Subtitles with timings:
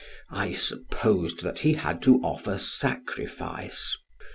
[0.31, 3.95] I supposed that he had to offer sacrifice.